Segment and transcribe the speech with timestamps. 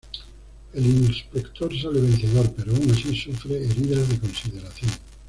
[0.73, 4.89] El inspector sale vencedor pero aun así sufre heridas de consideración.